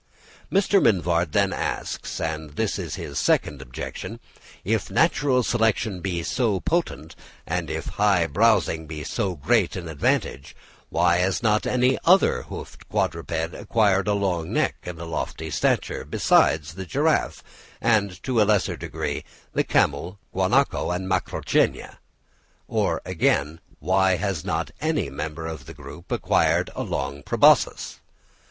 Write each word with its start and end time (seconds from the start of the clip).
Mr. 0.51 0.81
Mivart 0.81 1.31
then 1.31 1.53
asks 1.53 2.19
(and 2.19 2.55
this 2.55 2.79
is 2.79 2.95
his 2.95 3.19
second 3.19 3.61
objection), 3.61 4.19
if 4.63 4.89
natural 4.89 5.43
selection 5.43 5.99
be 5.99 6.23
so 6.23 6.59
potent, 6.59 7.15
and 7.45 7.69
if 7.69 7.85
high 7.85 8.25
browsing 8.25 8.87
be 8.87 9.03
so 9.03 9.35
great 9.35 9.75
an 9.75 9.87
advantage, 9.87 10.55
why 10.89 11.17
has 11.17 11.43
not 11.43 11.67
any 11.67 11.99
other 12.03 12.41
hoofed 12.49 12.89
quadruped 12.89 13.53
acquired 13.53 14.07
a 14.07 14.13
long 14.15 14.51
neck 14.51 14.73
and 14.81 14.97
lofty 14.97 15.51
stature, 15.51 16.03
besides 16.03 16.73
the 16.73 16.85
giraffe, 16.87 17.43
and, 17.79 18.19
in 18.27 18.31
a 18.37 18.43
lesser 18.43 18.75
degree, 18.75 19.23
the 19.53 19.63
camel, 19.63 20.17
guanaco 20.33 20.89
and 20.89 21.07
macrauchenia? 21.07 21.99
Or, 22.67 23.03
again, 23.05 23.59
why 23.77 24.15
has 24.15 24.43
not 24.43 24.71
any 24.81 25.11
member 25.11 25.45
of 25.45 25.67
the 25.67 25.75
group 25.75 26.11
acquired 26.11 26.71
a 26.75 26.81
long 26.81 27.21
proboscis? 27.21 27.99